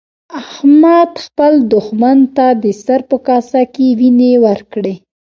[0.39, 4.93] احمد خپل دوښمن ته د سر په کاسه کې وينې ورکړې.